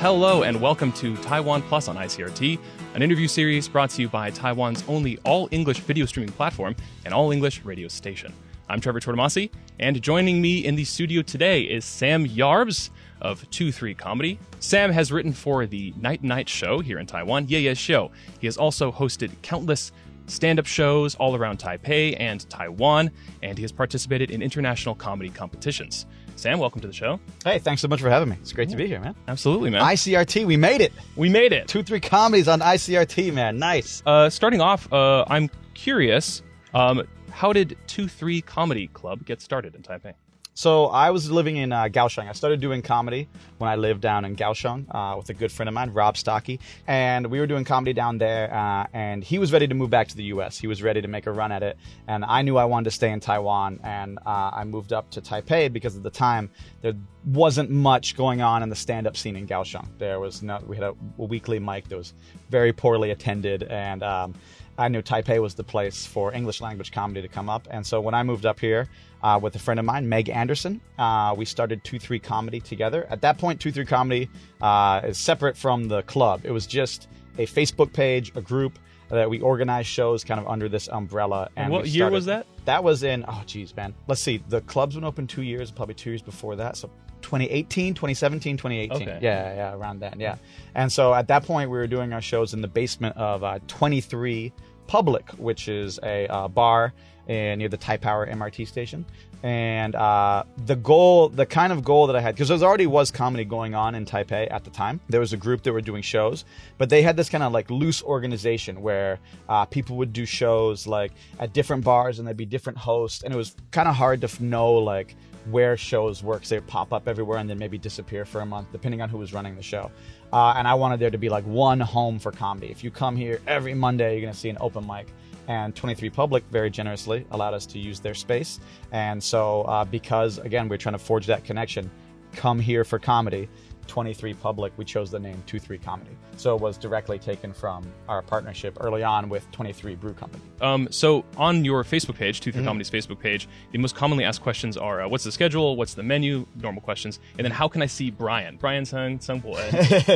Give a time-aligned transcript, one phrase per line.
[0.00, 2.60] Hello, and welcome to Taiwan Plus on ICRT,
[2.94, 7.12] an interview series brought to you by Taiwan's only all English video streaming platform and
[7.12, 8.32] all English radio station.
[8.68, 9.50] I'm Trevor Tortomasi,
[9.80, 12.90] and joining me in the studio today is Sam Yarbs
[13.20, 14.38] of 2 3 Comedy.
[14.60, 18.12] Sam has written for the Night Night Show here in Taiwan, Yeah Yeah Show.
[18.38, 19.90] He has also hosted countless
[20.28, 23.10] stand up shows all around Taipei and Taiwan,
[23.42, 26.06] and he has participated in international comedy competitions.
[26.38, 27.18] Sam, welcome to the show.
[27.44, 28.36] Hey, thanks so much for having me.
[28.40, 29.16] It's great to be here, man.
[29.26, 29.82] Absolutely, man.
[29.82, 30.92] ICRT, we made it.
[31.16, 31.66] we made it.
[31.66, 33.58] Two, three comedies on ICRT, man.
[33.58, 34.04] Nice.
[34.06, 36.42] Uh, starting off, uh, I'm curious
[36.74, 40.14] um, how did 2 3 Comedy Club get started in Taipei?
[40.58, 42.28] So I was living in uh, Kaohsiung.
[42.28, 45.68] I started doing comedy when I lived down in Kaohsiung uh, with a good friend
[45.68, 46.58] of mine, Rob Stocky,
[46.88, 48.52] and we were doing comedy down there.
[48.52, 50.58] Uh, and he was ready to move back to the U.S.
[50.58, 52.90] He was ready to make a run at it, and I knew I wanted to
[52.90, 53.78] stay in Taiwan.
[53.84, 56.50] And uh, I moved up to Taipei because at the time
[56.82, 56.94] there
[57.28, 59.86] wasn't much going on in the stand-up scene in Kaohsiung.
[59.98, 60.58] There was no.
[60.66, 62.14] We had a, a weekly mic that was
[62.50, 64.34] very poorly attended, and um,
[64.78, 67.66] I knew Taipei was the place for English language comedy to come up.
[67.70, 68.88] And so when I moved up here
[69.22, 73.06] uh, with a friend of mine, Meg Anderson, uh, we started 2 3 Comedy together.
[73.10, 74.30] At that point, 2 3 Comedy
[74.62, 76.42] uh, is separate from the club.
[76.44, 78.78] It was just a Facebook page, a group
[79.10, 81.50] that we organized shows kind of under this umbrella.
[81.56, 82.46] And what we year was that?
[82.66, 83.94] That was in, oh, geez, man.
[84.06, 84.42] Let's see.
[84.48, 86.76] The club's been open two years, probably two years before that.
[86.76, 86.90] So
[87.28, 89.08] 2018, 2017, 2018.
[89.08, 89.18] Okay.
[89.20, 90.36] Yeah, yeah, around then, yeah.
[90.74, 93.58] And so at that point, we were doing our shows in the basement of uh,
[93.68, 94.50] 23
[94.86, 96.94] Public, which is a uh, bar
[97.28, 99.04] near the Tai Power MRT station.
[99.42, 103.10] And uh, the goal, the kind of goal that I had, because there already was
[103.10, 104.98] comedy going on in Taipei at the time.
[105.10, 106.46] There was a group that were doing shows,
[106.78, 110.86] but they had this kind of like loose organization where uh, people would do shows
[110.86, 113.22] like at different bars and there'd be different hosts.
[113.22, 115.14] And it was kind of hard to f- know like
[115.50, 116.44] where shows work.
[116.44, 119.18] So they pop up everywhere and then maybe disappear for a month, depending on who
[119.18, 119.90] was running the show.
[120.32, 122.68] Uh, and I wanted there to be like one home for comedy.
[122.68, 125.08] If you come here every Monday, you're going to see an open mic.
[125.46, 128.60] And 23 Public very generously allowed us to use their space.
[128.92, 131.90] And so, uh, because again, we're trying to forge that connection,
[132.32, 133.48] come here for comedy.
[133.88, 136.10] 23 Public, we chose the name 23 Comedy.
[136.36, 140.42] So it was directly taken from our partnership early on with 23 Brew Company.
[140.60, 142.50] Um, so on your Facebook page, Mm-hmm.
[142.50, 145.74] 2 3 Comedy's Facebook page, the most commonly asked questions are uh, what's the schedule,
[145.76, 148.56] what's the menu, normal questions, and then how can I see Brian?
[148.56, 149.56] Brian Tseng Sungpo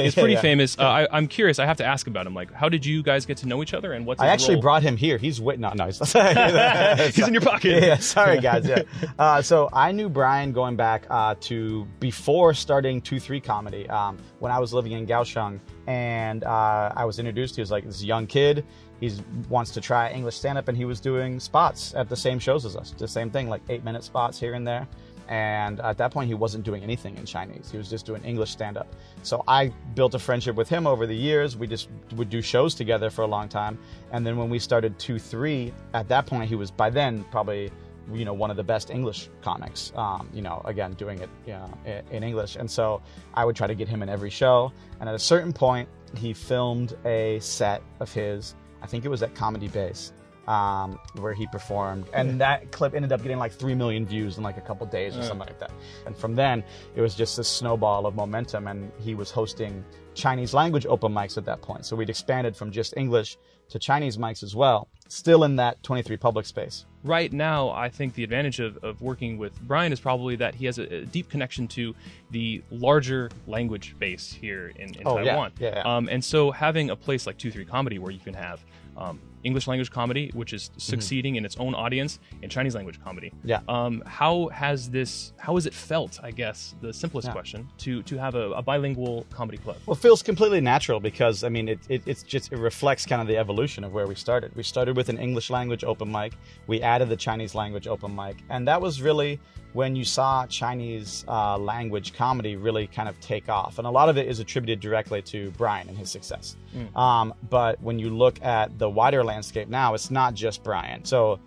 [0.05, 0.41] is pretty Yeah.
[0.41, 0.79] famous.
[0.79, 1.59] Uh, I, I'm curious.
[1.59, 2.35] I have to ask about him.
[2.35, 4.63] Like, how did you guys get to know each other, and what's I actually role?
[4.63, 5.19] brought him here.
[5.19, 5.99] He's wait, no, no, he's,
[7.17, 7.83] He's in your pocket.
[7.83, 8.67] Yeah, sorry guys.
[8.67, 8.83] Yeah.
[9.19, 14.19] Uh, so I knew Brian going back uh, to before starting two three comedy um,
[14.41, 17.57] when I was living in Kaohsiung, and uh, I was introduced.
[17.57, 18.65] He was like this young kid.
[19.01, 19.11] He
[19.49, 22.65] wants to try English stand up, and he was doing spots at the same shows
[22.65, 22.95] as us.
[22.97, 24.87] The same thing, like eight minute spots here and there.
[25.29, 27.71] And at that point, he wasn't doing anything in Chinese.
[27.71, 28.89] He was just doing English stand up.
[29.23, 31.57] So I built a friendship with him over the years.
[31.57, 33.79] We just would do shows together for a long time.
[34.11, 37.71] And then when we started 2 3, at that point, he was by then probably
[38.13, 39.93] you know one of the best English comics.
[39.95, 43.03] Um, you know, again doing it you know, in English, and so
[43.35, 44.73] I would try to get him in every show.
[45.01, 48.55] And at a certain point, he filmed a set of his.
[48.83, 50.13] I think it was at Comedy Base.
[50.49, 54.43] Um, where he performed, and that clip ended up getting like three million views in
[54.43, 55.71] like a couple days or something like that.
[56.05, 56.65] And from then,
[56.97, 61.39] it was just this snowball of momentum, and he was hosting Chinese language open mics
[61.39, 61.87] at that point.
[61.87, 63.39] So we'd expanded from just English
[63.73, 66.87] to Chinese mics as well, still in that 23 public space.
[67.05, 70.67] right now, I think the advantage of, of working with Brian is probably that he
[70.67, 71.95] has a, a deep connection to
[72.31, 75.33] the larger language base here in, in Oh, yeah.
[75.33, 75.53] Taiwan.
[75.59, 75.97] Yeah, yeah.
[75.97, 78.65] Um, and so having a place like 2 3 Comedy where you can have
[78.97, 83.31] um, English language comedy, which is succeeding in its own audience, and Chinese language comedy.
[83.31, 83.49] Mm-hmm.
[83.49, 83.61] Yeah.
[83.69, 87.33] Um, how has this, how has it felt, I guess, the simplest Yeah.
[87.33, 89.77] question, to, to have a, a bilingual comedy club?
[89.87, 93.21] Well, it feels completely natural because I mean, it, it it's just it reflects kind
[93.21, 94.55] of the evolution of where we started.
[94.57, 96.33] We started with an English language open mic.
[96.67, 99.41] We added the Chinese language open mic, and that was really
[99.73, 103.79] when you saw Chinese uh, language comedy really kind of take off.
[103.79, 106.57] And a lot of it is attributed directly to Brian and his success.
[106.95, 111.05] Um, but when you look at the wider landscape now, it's not just Brian.
[111.05, 111.41] So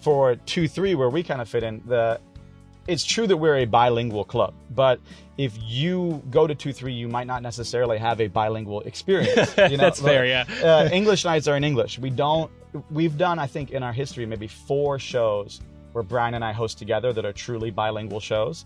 [0.00, 2.20] for two three, where we kind of fit in, the
[2.86, 4.98] it's true that we're a bilingual club, but
[5.36, 9.54] if you go to two three, you might not necessarily have a bilingual experience.
[9.58, 9.84] You know?
[9.84, 10.44] That's fair, yeah.
[10.62, 11.98] uh, English nights are in English.
[11.98, 12.50] We don't.
[12.90, 15.60] We've done, I think, in our history, maybe four shows
[15.98, 18.64] where Brian and I host together that are truly bilingual shows,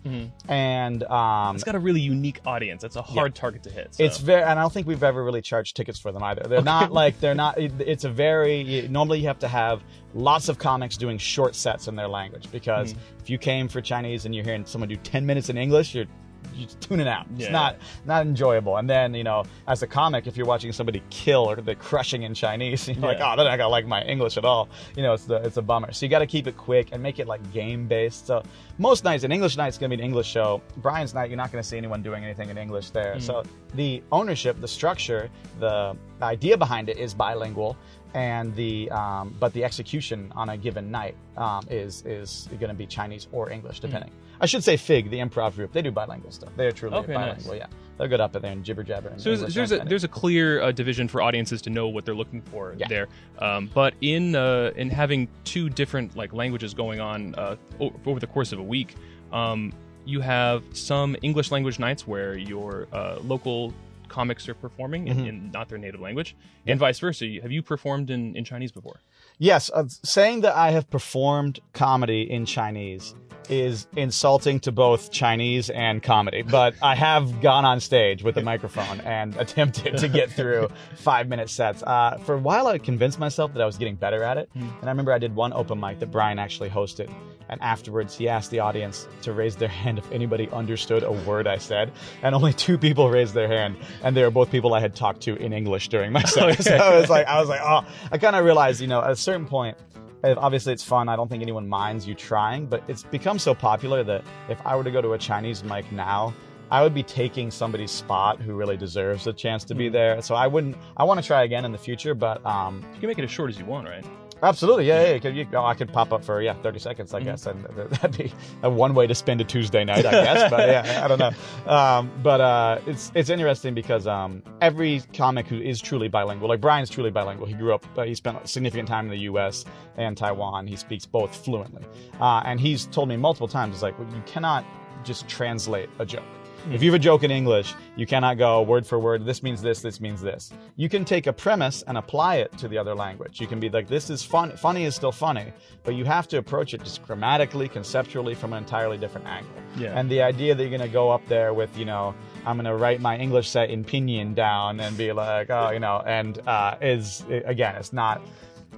[0.48, 2.84] and um, It's got a really unique audience.
[2.84, 3.94] It's a hard target to hit.
[3.94, 4.04] so.
[4.04, 6.42] it's very, and I don't think we've ever really charged tickets for them either.
[6.42, 7.58] They're not like they're not.
[7.58, 9.82] It's a very normally you have to have
[10.14, 14.26] lots of comics doing short sets in their language because if you came for Chinese
[14.26, 16.06] and you're hearing someone do ten minutes in English, you're
[16.54, 17.26] you just tune it out.
[17.34, 17.52] It's Yeah.
[17.52, 18.76] not not enjoyable.
[18.76, 22.22] And then you know, as a comic, if you're watching somebody kill or they're crushing
[22.22, 24.68] in Chinese, you're like, oh, they're not gonna like my English at all.
[24.96, 25.92] You know, it's the it's a bummer.
[25.92, 28.26] So you got to keep it quick and make it like game based.
[28.26, 28.42] So
[28.78, 30.60] most nights, an English night's gonna be an English show.
[30.78, 33.14] Brian's night, you're not gonna see anyone doing anything in English there.
[33.16, 33.22] Mm.
[33.22, 33.42] So
[33.74, 37.76] the ownership, the structure, the idea behind it is bilingual.
[38.14, 42.74] And the um, but the execution on a given night um, is is going to
[42.74, 44.10] be Chinese or English depending.
[44.40, 46.50] I should say Fig, the improv group, they do bilingual stuff.
[46.56, 47.44] They are truly Okay, nice.
[47.44, 47.54] bilingual.
[47.56, 47.66] Yeah,
[47.96, 49.12] they'll good up there and jibber jabber.
[49.16, 52.14] So there's, there's a there's a clear uh, division for audiences to know what they're
[52.14, 52.88] looking for Yeah.
[52.88, 53.08] there.
[53.38, 57.56] Um, but in uh, in having two different like languages going on uh,
[58.04, 58.94] over the course of a week,
[59.32, 59.72] um,
[60.04, 63.72] you have some English language nights where your uh, local
[64.12, 65.20] comics are performing Mm-hmm.
[65.20, 66.36] in, in not their native language,
[66.66, 67.26] and vice versa.
[67.42, 69.00] Have you performed in, in Chinese before?
[69.38, 73.14] Yes, uh, saying that I have performed comedy in Chinese
[73.48, 78.42] is insulting to both Chinese and comedy, but I have gone on stage with a
[78.42, 81.82] microphone and attempted to get through five minute sets.
[81.82, 84.48] Uh, for a while, I convinced myself that I was getting better at it.
[84.54, 87.10] And I remember I did one open mic that Brian actually hosted.
[87.52, 91.46] And afterwards, he asked the audience to raise their hand if anybody understood a word
[91.46, 91.92] I said.
[92.22, 93.76] And only two people raised their hand.
[94.02, 96.60] And they were both people I had talked to in English during my set.
[96.62, 99.10] So I was like, I was like, oh, I kind of realized, you know, at
[99.10, 99.76] a certain point,
[100.24, 101.10] obviously it's fun.
[101.10, 104.74] I don't think anyone minds you trying, but it's become so popular that if I
[104.74, 106.32] were to go to a Chinese mic now,
[106.70, 110.22] I would be taking somebody's spot who really deserves a chance to be there.
[110.22, 110.74] So I wouldn't.
[110.96, 113.30] I want to try again in the future, but um, You can make it as
[113.30, 114.06] short as you want, right?
[114.42, 115.18] Absolutely, yeah, yeah.
[115.18, 118.16] Could you, oh, I could pop up for yeah, thirty seconds, I guess, and that'd
[118.16, 120.50] be a one way to spend a Tuesday night, I guess.
[120.50, 121.30] but yeah, I don't know.
[121.66, 126.60] Um, but uh, it's it's interesting because um, every comic who is truly bilingual, like
[126.60, 127.46] Brian's truly bilingual.
[127.46, 129.64] He grew up, uh, he spent significant time in the U.S.
[129.96, 130.66] and Taiwan.
[130.66, 131.84] He speaks both fluently,
[132.20, 134.64] uh, and he's told me multiple times, he's like, well, you cannot
[135.04, 136.24] just translate a joke.
[136.70, 139.60] If you have a joke in English, you cannot go word for word, this means
[139.60, 140.52] this, this means this.
[140.76, 143.40] You can take a premise and apply it to the other language.
[143.40, 146.38] You can be like, this is fun, funny is still funny, but you have to
[146.38, 149.52] approach it just grammatically, conceptually from an entirely different angle.
[149.76, 149.98] Yeah.
[149.98, 152.14] And the idea that you're going to go up there with, you know,
[152.46, 155.80] I'm going to write my English set in pinyin down and be like, oh, you
[155.80, 158.22] know, and uh, is, again, it's not,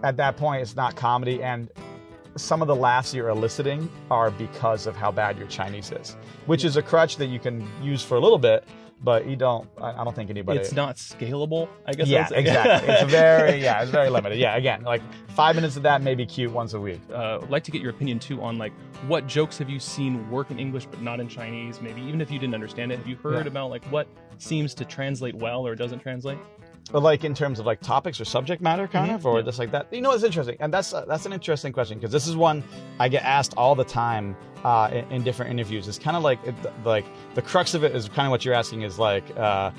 [0.02, 1.42] at that point, it's not comedy.
[1.42, 1.70] And
[2.36, 6.16] some of the laughs you're eliciting are because of how bad your Chinese is,
[6.46, 8.64] which is a crutch that you can use for a little bit,
[9.02, 9.68] but you don't.
[9.80, 10.58] I don't think anybody.
[10.60, 12.08] It's not scalable, I guess.
[12.08, 12.94] Yeah, exactly.
[12.94, 14.38] It's very yeah, it's very limited.
[14.38, 17.00] Yeah, again, like five minutes of that may be cute once a week.
[17.12, 18.72] uh, I'd like to get your opinion too on like
[19.06, 21.80] what jokes have you seen work in English but not in Chinese?
[21.82, 23.50] Maybe even if you didn't understand it, have you heard Yeah.
[23.50, 24.06] about like what
[24.38, 26.38] seems to translate well or doesn't translate?
[26.92, 29.14] But like in terms of like topics or subject matter, kind Mhm.
[29.14, 29.86] of, or just like that.
[29.92, 32.62] You know, it's interesting, and that's uh, that's an interesting question because this is one
[33.00, 35.88] I get asked all the time uh, in, in different interviews.
[35.88, 36.54] It's kind of like it,
[36.84, 39.24] like the crux of it is kind of what you're asking is like.
[39.36, 39.70] Uh,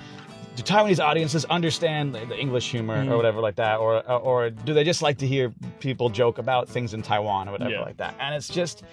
[0.55, 3.11] do Taiwanese audiences understand the, English humor Mhm.
[3.11, 6.69] or whatever like that, or or do they just like to hear people joke about
[6.69, 7.81] things in Taiwan or whatever Yeah.
[7.81, 8.15] like that?
[8.21, 8.83] And it's just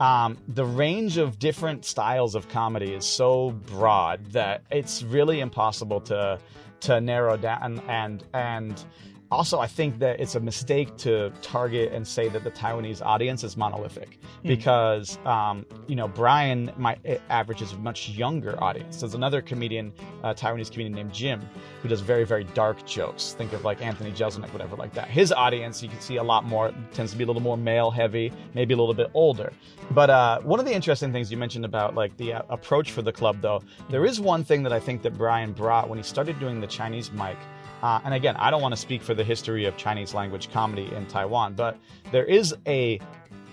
[0.00, 6.00] um, the range of different styles of comedy is so broad that it's really impossible
[6.02, 6.38] to
[6.80, 8.84] to narrow down and and
[9.30, 13.44] also I think that it's a mistake to target and say that the Taiwanese audience
[13.44, 16.96] is monolithic because um, you know Brian my
[17.28, 19.00] averages a much younger audience.
[19.00, 19.92] There's another comedian,
[20.22, 21.40] uh, Taiwanese comedian named Jim,
[21.82, 23.34] who does very very dark jokes.
[23.34, 25.08] Think of like Anthony Jeselnik, whatever like that.
[25.08, 27.90] His audience you can see a lot more tends to be a little more male
[27.90, 29.52] heavy, maybe a little bit older.
[29.90, 33.02] But uh, one of the interesting things you mentioned about like the uh, approach for
[33.02, 36.02] the club, though, there is one thing that I think that Brian brought when he
[36.02, 37.36] started doing the Chinese mic.
[37.82, 40.90] Uh, and again, I don't want to speak for the history of Chinese language comedy
[40.94, 41.78] in Taiwan, but
[42.10, 43.00] there is a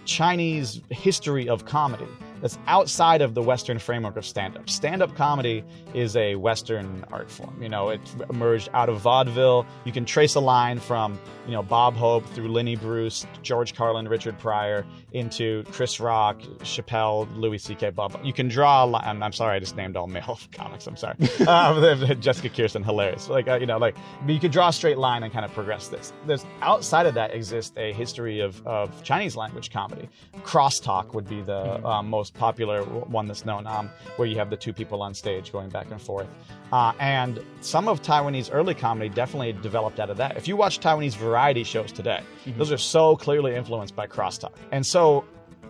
[0.05, 2.07] Chinese history of comedy
[2.41, 4.69] that's outside of the Western framework of stand up.
[4.69, 5.63] Stand up comedy
[5.93, 7.57] is a Western art form.
[7.61, 9.65] You know, it emerged out of vaudeville.
[9.85, 14.09] You can trace a line from, you know, Bob Hope through Lenny Bruce, George Carlin,
[14.09, 17.91] Richard Pryor, into Chris Rock, Chappelle, Louis C.K.
[17.91, 18.19] Bob.
[18.23, 19.03] You can draw a line.
[19.05, 20.87] I'm, I'm sorry, I just named all male comics.
[20.87, 21.15] I'm sorry.
[21.47, 23.29] uh, Jessica Kirson, hilarious.
[23.29, 25.53] Like, uh, you know, like, but you could draw a straight line and kind of
[25.53, 26.13] progress this.
[26.25, 30.09] There's outside of that exists a history of, of Chinese language comedy.
[30.41, 34.57] Crosstalk would be the um, most popular one that's known, um, where you have the
[34.57, 36.27] two people on stage going back and forth.
[36.71, 40.37] Uh, and some of Taiwanese early comedy definitely developed out of that.
[40.37, 42.21] If you watch Taiwanese variety shows today,
[42.57, 44.53] those are so clearly influenced by crosstalk.
[44.71, 45.02] And so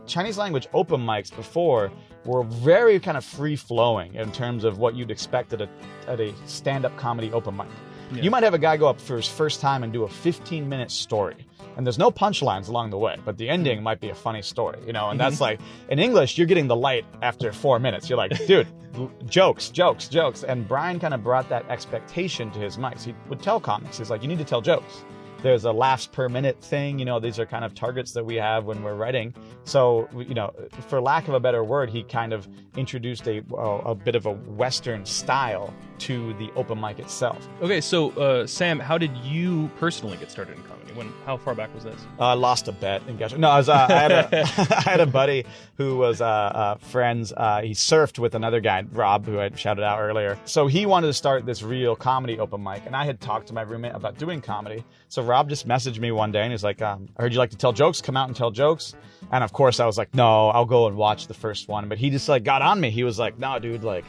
[0.06, 1.92] Chinese language open mics before
[2.26, 5.70] were very kind of free flowing in terms of what you'd expect at a,
[6.08, 7.68] at a stand up comedy open mic.
[8.14, 8.22] Yeah.
[8.24, 10.68] You might have a guy go up for his first time and do a 15
[10.70, 14.16] minute story and there's no punchlines along the way, but the ending might be a
[14.16, 15.10] funny story, you know.
[15.10, 15.44] And that's Mm-hmm.
[15.44, 15.60] like
[15.90, 18.10] in English, you're getting the light after four minutes.
[18.10, 18.68] You're like, dude,
[19.26, 20.44] jokes, jokes, jokes.
[20.44, 23.04] And Brian kind of brought that expectation to his mics.
[23.04, 25.04] He would tell comics, he's like, you need to tell jokes.
[25.44, 26.98] There's a laughs per minute thing.
[27.00, 29.36] You know, these are kind of targets that we have when we're writing.
[29.66, 30.54] So, you know,
[30.88, 32.48] for lack of a better word, he kind of
[32.78, 35.74] introduced a, a, a bit of a Western style
[36.04, 37.48] to the open mic itself.
[37.62, 40.92] Okay, so uh, Sam, how did you personally get started in comedy?
[40.94, 41.14] When?
[41.26, 42.00] How far back was this?
[42.20, 43.38] Uh, I lost a bet in Gotcha.
[43.38, 44.28] No, I, was, uh, I, had a,
[44.78, 45.46] I had a buddy
[45.78, 47.32] who was uh, uh, friends.
[47.36, 50.38] Uh, he surfed with another guy, Rob, who I shouted out earlier.
[50.46, 53.54] So he wanted to start this real comedy open mic, and I had talked to
[53.54, 54.84] my roommate about doing comedy.
[55.08, 57.52] So Rob just messaged me one day, and he's like, um, "I heard you like
[57.52, 58.02] to tell jokes.
[58.02, 58.94] Come out and tell jokes."
[59.32, 61.98] And of course, I was like, "No, I'll go and watch the first one." But
[61.98, 62.90] he just like got on me.
[62.90, 64.06] He was like, "No, dude, like."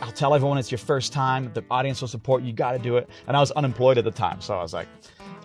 [0.00, 1.50] I'll tell everyone it's your first time.
[1.54, 2.48] The audience will support you.
[2.48, 3.08] You got to do it.
[3.26, 4.88] And I was unemployed at the time, so I was like,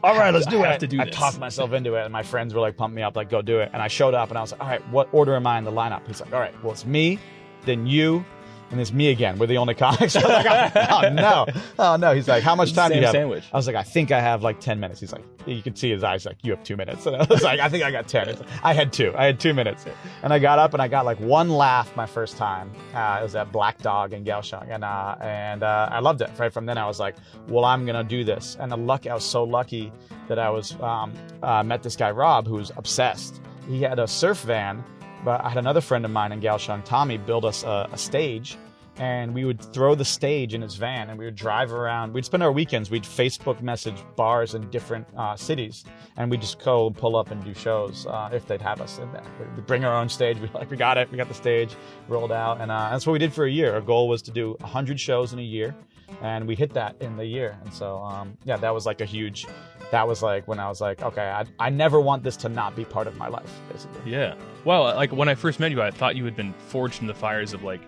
[0.04, 1.16] "All right, let's do I it." have to do I this.
[1.16, 3.60] talked myself into it, and my friends were like, "Pump me up, like go do
[3.60, 5.58] it." And I showed up, and I was like, "All right, what order am I
[5.58, 7.20] in the lineup?" He's like, "All right, well it's me,
[7.66, 8.26] then you,
[8.72, 9.38] and it's me again.
[9.40, 11.46] We're the only comics." I was like, "Oh no,
[11.80, 13.44] oh no." He's like, "How much time do you have?" Sandwich.
[13.52, 15.90] I was like, "I think I have like ten minutes." He's like, "You can see
[15.90, 18.08] his eyes like you have two minutes," and I was like, "I think I got
[18.08, 18.30] 10.
[18.30, 19.14] It's like, I had two.
[19.16, 19.86] I had two minutes,
[20.24, 22.72] and I got up and I got like one laugh my first time.
[22.94, 26.30] Uh, it was at Black Dog in Kaohsiung, and uh, and uh, I loved it.
[26.38, 27.16] Right from then, I was like,
[27.48, 29.92] "Well, I'm gonna do this." And the luck, I was so lucky
[30.28, 33.42] that I was um, uh, met this guy Rob, who was obsessed.
[33.68, 34.84] He had a surf van,
[35.28, 38.58] but I had another friend of mine in Kaohsiung, Tommy, build us a, a stage
[38.96, 42.14] and we would throw the stage in his van and we would drive around.
[42.14, 45.84] We'd spend our weekends we'd facebook message bars in different uh, cities
[46.16, 49.12] and we'd just go pull up and do shows uh, if they'd have us in
[49.12, 49.26] there.
[49.54, 51.76] We'd bring our own stage we'd like we got it we got the stage
[52.08, 53.74] rolled out and uh, that's what we did for a year.
[53.74, 55.76] Our goal was to do 100 shows in a year
[56.22, 59.06] and we hit that in the year and so um, yeah that was like a
[59.06, 59.46] huge
[59.92, 62.76] that was like when i was like okay I, I never want this to not
[62.76, 64.36] be part of my life basically Yeah.
[64.66, 67.14] Well, like when I first met you, I thought you had been forged in the
[67.14, 67.80] fires of like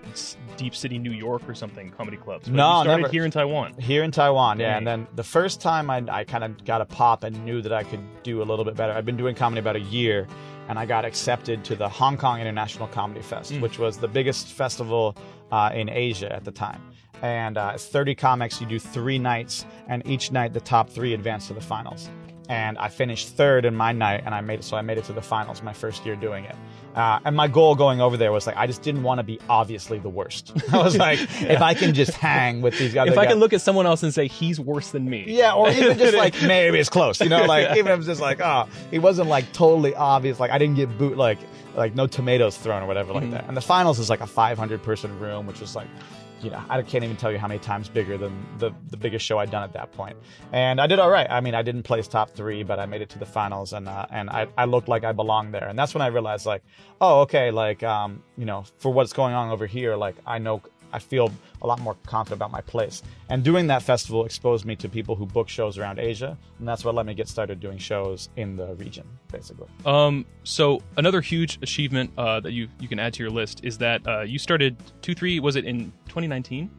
[0.56, 2.48] deep city New York or something, comedy clubs.
[2.48, 3.12] But No, you started never.
[3.12, 3.74] here in Taiwan.
[3.74, 4.68] Here in Taiwan, yeah.
[4.68, 4.78] Dang.
[4.78, 7.74] And then the first time I, I kind of got a pop and knew that
[7.74, 8.94] I could do a little bit better.
[8.94, 10.26] I've been doing comedy about a year,
[10.70, 14.48] and I got accepted to the Hong Kong International Comedy Fest, which was the biggest
[14.48, 15.18] festival
[15.52, 16.82] uh, in Asia at the time.
[17.22, 18.62] And uh, it's 30 comics.
[18.62, 22.10] You do three nights, and each night the top three advance to the finals.
[22.48, 24.64] And I finished third in my night, and I made it.
[24.64, 26.56] So I made it to the finals my first year doing it.
[26.96, 29.40] Uh, and my goal going over there was like I just didn't want to be
[29.48, 30.52] obviously the worst.
[30.74, 33.54] I was like, if I can just hang with these guys, If I can look
[33.54, 36.80] at someone else and say he's worse than me, yeah, or even just like maybe
[36.80, 39.94] it's close, you know, like even if it's just like oh, he wasn't like totally
[39.94, 41.38] obvious, like I didn't get boot like
[41.76, 43.46] like no tomatoes thrown or whatever like that.
[43.48, 45.88] And the finals is like a 500 person room, which was like,
[46.42, 49.26] you know, I can't even tell you how many times bigger than the the biggest
[49.26, 50.18] show I'd done at that point.
[50.52, 51.28] And I did all right.
[51.30, 53.88] I mean, I didn't place top three, but I made it to the finals, and
[53.88, 55.68] uh, and I I looked like I belonged there.
[55.68, 56.64] And that's when I realized like,
[57.02, 60.62] oh, okay, like um, you know, for what's going on over here, like I know.
[60.94, 61.32] I feel
[61.62, 63.02] a lot more confident about my place.
[63.30, 66.86] And doing that festival exposed me to people who book shows around Asia, and that's
[66.86, 69.68] what let me get started doing shows in the region, basically.
[69.86, 73.78] Um, so another huge achievement uh, that you you can add to your list is
[73.80, 75.40] that uh, you started two three.
[75.40, 76.70] Was it in 2019?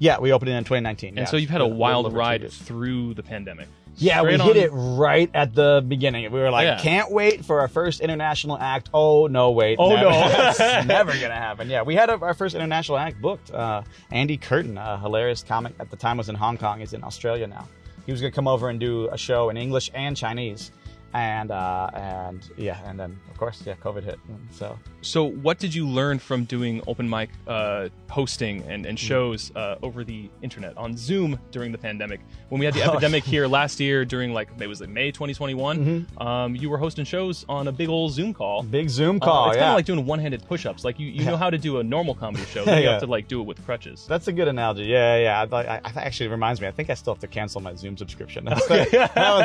[0.00, 1.10] Yeah, we opened it in 2019.
[1.10, 1.24] And yeah.
[1.26, 3.68] so you've had a wild ride through the pandemic.
[4.00, 6.30] Yeah, we hit on- it right at the beginning.
[6.32, 6.78] We were like, Yeah.
[6.80, 8.90] can't wait for our first international act.
[8.94, 9.76] Oh no, wait.
[9.78, 10.10] Oh, never.
[10.10, 10.10] no.
[10.50, 11.68] It's never gonna happen.
[11.68, 13.50] Yeah, we had a, our first international act booked.
[13.50, 16.80] Uh, Andy Curtin, a hilarious comic at the time, was in Hong Kong.
[16.80, 17.68] He's in Australia now.
[18.06, 20.72] He was gonna come over and do a show in English and Chinese,
[21.12, 24.18] and uh, and yeah, and then of course, yeah, COVID hit.
[24.50, 29.50] So So what did you learn from doing open mic uh, hosting and, and shows
[29.56, 32.20] uh, over the internet on Zoom during the pandemic?
[32.48, 36.06] When we had the epidemic here last year during like it was like May 2021,
[36.18, 38.62] um, you were hosting shows on a big old Zoom call.
[38.62, 39.48] big Zoom Uh, call.
[39.48, 39.62] it's yeah.
[39.62, 40.84] kind of like doing one-handed push-ups.
[40.84, 43.06] Like you, you know how to do a normal comedy show, then you have to
[43.06, 44.06] like do it with crutches.
[44.08, 44.84] That's a good analogy.
[44.84, 45.46] Yeah, yeah.
[45.50, 46.68] I, I, I actually it reminds me.
[46.68, 48.44] I think I still have to cancel my Zoom subscription.
[48.44, 48.70] that one's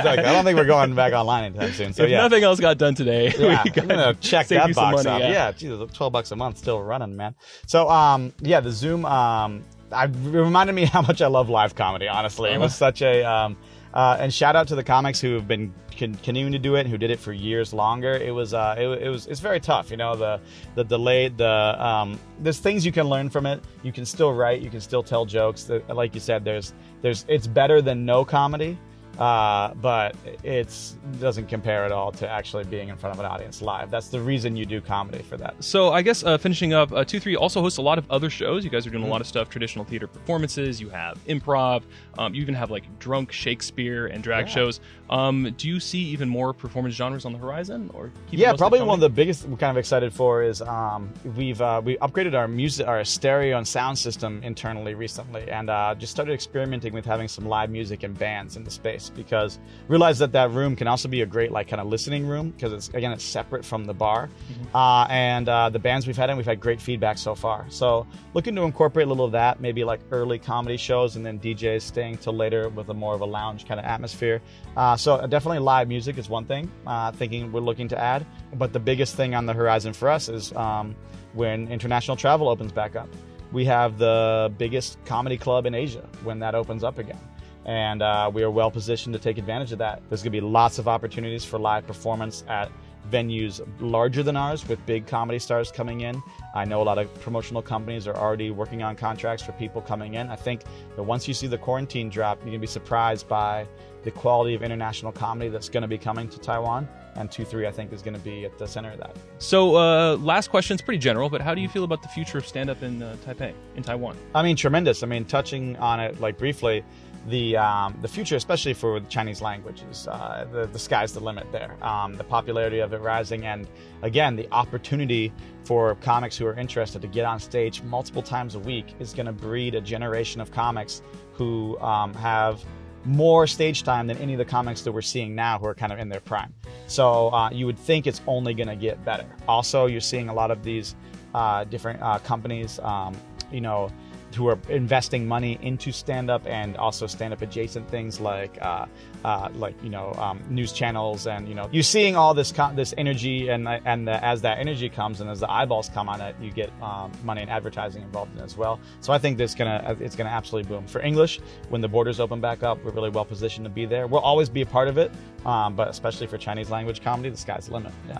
[0.05, 0.23] okay.
[0.23, 1.93] I don't think we're going back online anytime soon.
[1.93, 5.03] So if yeah, nothing else got done today, yeah, we I'm gonna check that box
[5.03, 5.19] money, up.
[5.21, 5.31] yeah.
[5.31, 7.35] Yeah, Jesus, twelve bucks a month still running, man.
[7.67, 11.75] So um, yeah, the Zoom um, I it reminded me how much I love live
[11.75, 12.07] comedy.
[12.07, 13.57] Honestly, it was such a um,
[13.93, 16.81] uh, and shout out to the comics who have been con- continuing to do it,
[16.81, 18.11] and who did it for years longer.
[18.11, 19.89] It was uh, it, it was it's very tough.
[19.91, 20.41] You know, the
[20.75, 21.47] the delayed the
[21.83, 23.63] um, there's things you can learn from it.
[23.83, 25.69] You can still write, you can still tell jokes.
[25.87, 28.77] Like you said, there's there's it's better than no comedy.
[29.19, 33.61] Uh, but it doesn't compare at all to actually being in front of an audience
[33.61, 33.89] live.
[33.89, 35.55] That's the reason you do comedy for that.
[35.63, 38.29] So I guess uh, finishing up, uh, two three also hosts a lot of other
[38.29, 38.63] shows.
[38.63, 40.81] You guys are doing a lot of stuff, traditional theater performances.
[40.81, 41.83] You have improv.
[42.17, 44.53] Um, you even have like drunk Shakespeare and drag Yeah.
[44.53, 44.79] shows.
[45.09, 48.79] Um, do you see even more performance genres on the horizon, or keep Yeah, probably
[48.81, 52.33] one of the biggest we're kind of excited for is um, we've uh, we upgraded
[52.33, 57.05] our music, our stereo and sound system internally recently, and uh, just started experimenting with
[57.05, 60.87] having some live music and bands in the space because realize that that room can
[60.87, 63.85] also be a great like kind of listening room because it's again it's separate from
[63.85, 64.29] the bar,
[64.73, 67.65] uh, and uh, the bands we've had in we've had great feedback so far.
[67.69, 71.39] So looking to incorporate a little of that, maybe like early comedy shows and then
[71.39, 74.41] DJs staying till later with a more of a lounge kind of atmosphere.
[74.77, 76.71] Uh, so definitely live music is one thing.
[76.85, 80.29] Uh, thinking we're looking to add, but the biggest thing on the horizon for us
[80.29, 80.95] is um,
[81.33, 83.09] when international travel opens back up.
[83.51, 87.19] We have the biggest comedy club in Asia when that opens up again.
[87.65, 90.01] And uh, we are well positioned to take advantage of that.
[90.09, 92.71] There's going to be lots of opportunities for live performance at
[93.11, 96.21] venues larger than ours with big comedy stars coming in.
[96.53, 100.15] I know a lot of promotional companies are already working on contracts for people coming
[100.15, 100.29] in.
[100.29, 100.63] I think
[100.95, 103.67] that once you see the quarantine drop, you're going to be surprised by
[104.03, 106.87] the quality of international comedy that's going to be coming to Taiwan.
[107.15, 109.15] And 2 3, I think, is going to be at the center of that.
[109.39, 112.37] So, uh, last question is pretty general, but how do you feel about the future
[112.37, 114.17] of stand up in uh, Taipei, in Taiwan?
[114.35, 115.01] I mean, tremendous.
[115.01, 116.83] I mean, touching on it like briefly,
[117.27, 121.75] the um, the future, especially for Chinese languages, uh, the the sky's the limit there.
[121.83, 123.67] Um, the popularity of it rising, and
[124.01, 125.31] again, the opportunity
[125.63, 129.25] for comics who are interested to get on stage multiple times a week is going
[129.25, 131.01] to breed a generation of comics
[131.33, 132.63] who um, have
[133.05, 135.93] more stage time than any of the comics that we're seeing now who are kind
[135.93, 136.53] of in their prime.
[136.87, 139.27] So uh, you would think it's only going to get better.
[139.47, 140.95] Also, you're seeing a lot of these
[141.33, 143.15] uh, different uh, companies, um,
[143.51, 143.91] you know,
[144.35, 148.85] who are investing money into stand-up and also stand-up adjacent things like, uh,
[149.23, 152.73] uh, like you know, um, news channels, and you know, you're seeing all this co-
[152.75, 156.21] this energy, and and the, as that energy comes and as the eyeballs come on
[156.21, 158.79] it, you get um, money and advertising involved in as well.
[159.01, 161.39] So I think this gonna it's gonna absolutely boom for English
[161.69, 162.83] when the borders open back up.
[162.83, 164.07] We're really well positioned to be there.
[164.07, 165.11] We'll always be a part of it,
[165.45, 167.93] um, but especially for Chinese language comedy, the sky's the limit.
[168.07, 168.19] Yeah.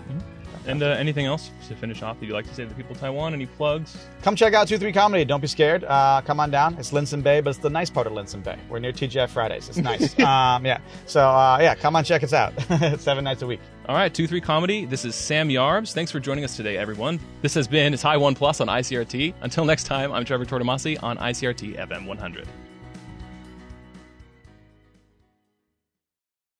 [0.66, 2.92] And uh, anything else to finish off that you'd like to say to the people
[2.92, 3.34] of Taiwan?
[3.34, 3.96] Any plugs?
[4.22, 5.24] Come check out 2 3 Comedy.
[5.24, 5.84] Don't be scared.
[5.84, 6.76] Uh, come on down.
[6.78, 8.58] It's Linsen Bei, but it's the nice part of Linsen Bei.
[8.68, 9.68] We're near TGI Fridays.
[9.68, 10.18] It's nice.
[10.20, 10.78] um, yeah.
[11.06, 12.52] So, uh, yeah, come on, check us out.
[12.98, 13.60] Seven nights a week.
[13.88, 14.84] All right, 2 3 Comedy.
[14.84, 15.92] This is Sam Yarbs.
[15.92, 17.20] Thanks for joining us today, everyone.
[17.42, 19.34] This has been Taiwan Plus on ICRT.
[19.42, 22.48] Until next time, I'm Trevor Tortomasi on ICRT FM 100.